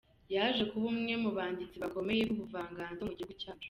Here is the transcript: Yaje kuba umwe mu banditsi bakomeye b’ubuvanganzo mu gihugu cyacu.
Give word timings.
Yaje 0.35 0.63
kuba 0.71 0.85
umwe 0.93 1.13
mu 1.23 1.29
banditsi 1.37 1.75
bakomeye 1.83 2.21
b’ubuvanganzo 2.27 3.01
mu 3.07 3.13
gihugu 3.17 3.35
cyacu. 3.41 3.59